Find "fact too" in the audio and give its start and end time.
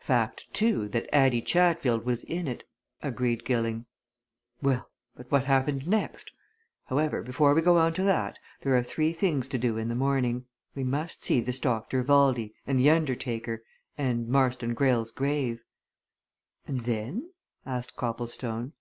0.00-0.88